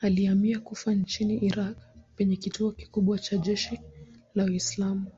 [0.00, 1.76] Alihamia Kufa nchini Irak
[2.16, 3.80] penye kituo kikubwa cha jeshi
[4.34, 5.10] la Uislamu.